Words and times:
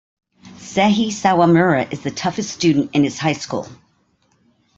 Seiji 0.57 1.09
Sawamura 1.11 1.93
is 1.93 2.01
the 2.01 2.09
toughest 2.09 2.49
student 2.49 2.89
in 2.95 3.03
his 3.03 3.19
high 3.19 3.33
school. 3.33 3.67